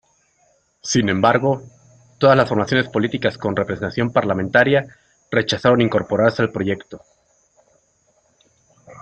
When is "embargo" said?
1.09-1.61